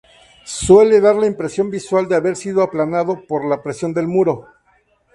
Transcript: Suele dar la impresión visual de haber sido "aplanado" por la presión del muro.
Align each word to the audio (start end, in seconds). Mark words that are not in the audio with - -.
Suele 0.47 0.99
dar 0.99 1.15
la 1.17 1.27
impresión 1.27 1.69
visual 1.69 2.07
de 2.07 2.15
haber 2.15 2.35
sido 2.35 2.63
"aplanado" 2.63 3.23
por 3.27 3.45
la 3.47 3.61
presión 3.61 3.93
del 3.93 4.07
muro. 4.07 4.47